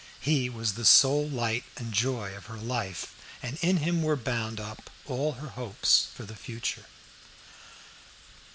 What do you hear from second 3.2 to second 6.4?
and in him were bound up all her hopes for the